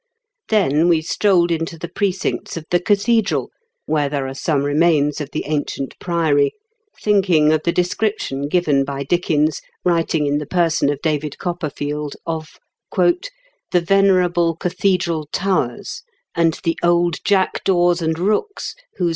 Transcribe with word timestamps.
Then 0.49 0.87
we 0.89 1.03
strolled 1.03 1.51
into 1.51 1.77
the 1.77 1.87
precincts 1.87 2.57
of 2.57 2.65
the 2.71 2.79
cathedral, 2.79 3.51
where 3.85 4.09
there 4.09 4.27
are 4.27 4.33
some 4.33 4.63
remains 4.63 5.21
of 5.21 5.29
the 5.31 5.45
ancient 5.45 5.93
priory, 5.99 6.53
thinking 6.99 7.53
of 7.53 7.61
the 7.65 7.71
description 7.71 8.47
given 8.47 8.83
by 8.83 9.03
Dickens, 9.03 9.61
writing 9.85 10.25
in 10.25 10.39
the 10.39 10.47
person 10.47 10.89
of 10.91 11.03
David 11.03 11.37
Copperfield, 11.37 12.15
of" 12.25 12.57
the 12.95 13.21
venerable 13.73 14.55
cathedral 14.55 15.29
towers, 15.31 16.01
and 16.33 16.59
the 16.63 16.79
old 16.81 17.17
jackdaws 17.23 18.01
and 18.01 18.17
rooks 18.17 18.17
whose 18.17 18.17
160 18.17 18.17
IN 18.17 18.17
KENT 18.17 18.17
WITH 18.17 18.25
GRABLES 18.25 18.79
DICKENS. 19.05 19.09